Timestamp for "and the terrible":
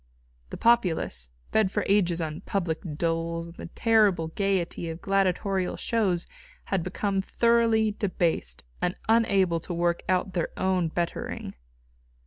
3.45-4.29